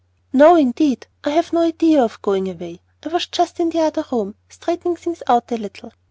[0.33, 2.81] "No, indeed, I have no idea of going away.
[3.05, 5.93] I was just in the other room, straightening things out a little.